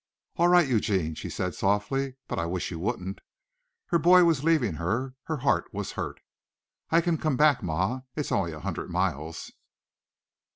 [0.37, 3.21] "All right, Eugene," she said softly, "but I wish you wouldn't."
[3.89, 6.19] Her boy was leaving her her heart was hurt.
[6.89, 8.01] "I can come back, ma.
[8.15, 9.51] It's only a hundred miles."